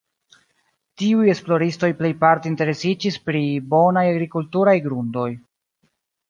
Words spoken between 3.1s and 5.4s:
pri bonaj agrikulturaj grundoj.